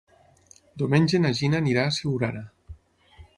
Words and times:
Diumenge 0.81 1.19
na 1.25 1.31
Gina 1.41 1.59
anirà 1.65 1.85
a 1.85 1.93
Siurana. 1.99 2.43